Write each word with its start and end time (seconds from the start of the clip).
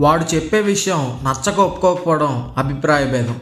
వాడు 0.00 0.34
చెప్పే 0.34 0.60
విషయం 0.60 1.20
నచ్చక 1.24 1.60
ఒప్పుకోకపోవడం 1.60 2.54
అభిప్రాయ 2.56 3.04
భేదం. 3.04 3.40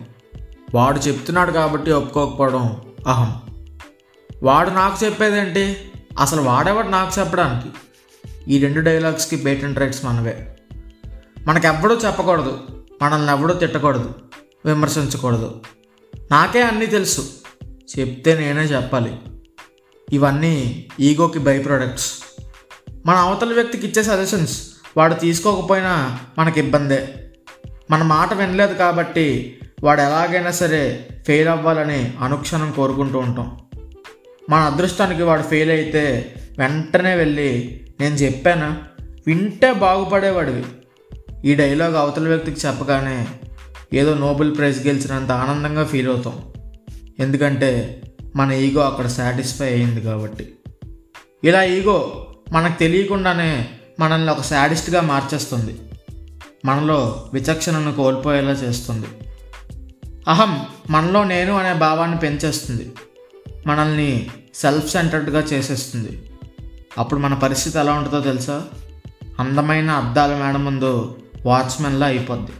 వాడు 0.74 0.98
చెప్తున్నాడు 0.98 1.52
కాబట్టి 1.52 1.92
ఒప్పుకోకపోవడం 1.92 2.80
అహం. 3.06 3.40
వాడు 4.42 4.70
నాకు 4.70 5.04
చెప్పేదేంటి? 5.04 5.76
అసలు 6.18 6.42
వాడేవాడు 6.42 6.88
నాకు 6.88 7.20
చెప్పడానికి? 7.20 7.68
ఈ 8.52 8.58
రెండు 8.58 8.80
డైలాగ్స్కి 8.80 9.36
పేటెంట్ 9.36 9.78
రైట్స్ 9.78 10.04
మనవే. 10.04 10.56
మనకెవ్వడూ 11.46 11.94
చెప్పకూడదు. 11.94 12.58
మనల్ని 13.02 13.32
ఎవడూ 13.32 13.54
తిట్టకూడదు. 13.54 14.14
విమర్శించకూడదు. 14.66 15.60
నాకే 16.30 16.62
అన్నీ 16.62 16.86
తెలుసు. 16.86 17.28
చెప్తే 17.98 18.38
నేనే 18.38 18.62
చెప్పాలి. 18.62 19.16
ఇవన్నీ 20.12 20.88
ఈగోకి 21.00 21.38
బై 21.38 21.58
ప్రొడక్ట్స్ 21.58 22.12
మన 23.06 23.16
అవతల 23.16 23.52
వ్యక్తికి 23.52 23.86
ఇచ్చే 23.86 24.02
సజెషన్స్ 24.02 24.69
వాడు 24.96 25.14
తీసుకోకపోయినా 25.14 26.18
మనకి 26.38 26.60
ఇబ్బందే. 26.60 27.08
మన 27.90 28.02
మాట 28.02 28.34
వినలేదు 28.34 28.74
కాబట్టి 28.74 29.56
వాడు 29.84 30.00
ఎలాగైనా 30.00 30.50
సరే 30.50 31.08
ఫెయిల్ 31.26 31.48
అవ్వాలని 31.48 32.14
అనుక్షణం 32.20 32.72
కోరుకుంటూ 32.72 33.18
ఉంటాం. 33.18 33.58
మన 34.50 34.60
అదృష్టానికి 34.60 35.22
వాడు 35.22 35.42
ఫెయిల్ 35.42 35.70
అయితే 35.70 36.34
వెంటనే 36.58 37.14
వెళ్ళి 37.14 37.80
నేను 38.00 38.14
చెప్పానా? 38.14 38.78
వింటే 39.26 39.72
బాగుపడేవాడివి. 39.72 40.64
ఈ 41.44 41.54
డైలాగ్ 41.54 41.96
అవతల 41.96 42.28
వ్యక్తికి 42.28 42.66
చెప్పగానే 42.66 43.26
ఏదో 43.92 44.14
నోబెల్ 44.14 44.56
ప్రైజ్ 44.56 44.86
గెలిచినంత 44.86 45.30
ఆనందంగా 45.30 45.84
ఫీల్ 45.84 46.08
అవుతాం. 46.08 46.38
ఎందుకంటే 47.18 48.02
మన 48.36 48.52
ఈగో 48.52 48.80
అక్కడ 48.80 49.06
సాటిస్ఫై 49.06 49.66
అయింది 49.66 50.00
కాబట్టి. 50.00 50.54
ఇలా 51.44 51.62
ఈగో 51.62 52.26
మనకు 52.52 52.78
తెలియకుండానే 52.78 53.68
మనల్ని 54.00 54.30
ఒక 54.30 54.40
శాడిస్ట్గా 54.40 55.00
మార్చేస్తుంది. 55.00 55.80
మనలో 56.64 57.30
విచక్షణను 57.34 57.94
కోల్పోయేలా 57.94 58.50
చేస్తుంది. 58.50 59.06
అహం 60.28 60.66
మనలో 60.90 61.24
నేను 61.24 61.56
అనే 61.56 61.78
భావాన్ని 61.78 62.18
పెంచేస్తుంది. 62.18 62.92
మనల్ని 63.66 64.30
సెల్ఫ్ 64.54 64.92
సెంటర్డ్గా 64.92 65.40
చేసేస్తుంది. 65.40 66.22
అప్పుడు 66.98 67.20
మన 67.20 67.34
పరిస్థితి 67.34 67.78
ఎలా 67.78 67.92
ఉంటుందో 67.92 68.20
తెలుసా? 68.20 68.64
అందమైన 69.38 69.90
అద్దాల 69.90 70.34
మేడ 70.34 70.56
ముందు 70.56 71.18
వాచ్మెన్లా 71.46 72.06
అయిపోద్ది. 72.06 72.52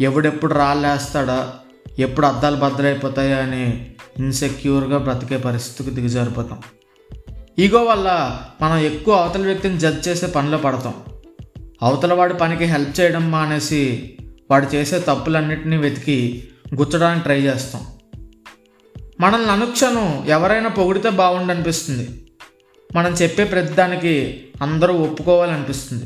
ఎవడెప్పుడు 0.00 0.54
రాళ్ళేస్తాడా 0.54 1.52
ఎప్పుడు 1.98 2.26
అద్దాలు 2.26 2.56
భద్రైపోతాయా 2.56 3.36
అని 3.38 3.94
ఇన్సెక్యూర్గా 4.18 4.98
బ్రతికే 4.98 5.36
పరిస్థితికి 5.36 5.96
దిగజారిపోతాం. 5.96 6.58
ఈగో 7.58 7.82
వల్ల 7.84 8.40
మనం 8.62 8.78
ఎక్కువ 8.78 9.14
అవతల 9.14 9.40
వ్యక్తిని 9.40 9.78
జడ్జ్ 9.78 10.08
చేసే 10.08 10.26
పనిలో 10.26 10.58
పడతాం. 10.58 10.94
అవతల 11.82 12.14
వాడి 12.14 12.34
పనికి 12.34 12.64
హెల్ప్ 12.64 13.00
చేయడం 13.00 13.30
మానేసి 13.30 14.14
వాడు 14.50 14.66
చేసే 14.66 14.98
తప్పులన్నింటినీ 14.98 15.76
వెతికి 15.76 16.48
గుచ్చడానికి 16.74 17.22
ట్రై 17.22 17.40
చేస్తాం. 17.40 17.86
మనల్ని 19.20 19.50
అనుక్షణం 19.50 20.24
ఎవరైనా 20.28 20.68
పొగిడితే 20.68 21.10
బాగుండనిపిస్తుంది. 21.10 22.26
మనం 22.96 23.12
చెప్పే 23.12 23.44
ప్రతిదానికి 23.44 24.44
అందరూ 24.62 24.94
ఒప్పుకోవాలనిపిస్తుంది. 24.94 26.04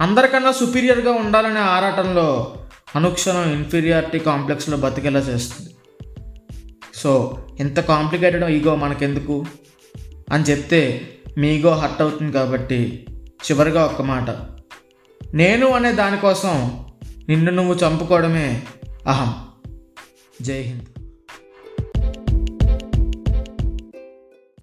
అందరికన్నా 0.00 0.52
సుపీరియర్గా 0.52 1.12
ఉండాలనే 1.12 1.60
ఆరాటంలో 1.60 2.54
అనుక్షణం 2.96 3.52
ఇన్ఫీరియారిటీ 3.52 4.18
కాంప్లెక్స్లో 4.18 4.76
బతికేలా 4.76 5.20
చేస్తుంది. 5.20 5.70
సో 6.94 7.38
ఇంత 7.60 7.80
కాంప్లికేటెడ్ 7.80 8.44
ఈగో 8.44 8.74
మనకెందుకు? 8.74 9.46
అని 10.30 10.44
చెప్తే 10.44 11.08
మీగో 11.38 11.70
హర్ట్ 11.70 12.02
అవుతుంది 12.02 12.32
కాబట్టి 12.32 13.06
చివరిగా 13.30 13.84
ఒక్క 13.84 14.02
మాట. 14.02 14.30
నేను 15.34 15.70
అనే 15.70 15.92
దానికోసం 15.92 16.84
నిన్ను 17.28 17.50
నువ్వు 17.50 17.74
చంపుకోవడమే 17.74 18.62
అహం. 19.06 19.48
జై 20.42 20.60
హింద్. 20.60 20.93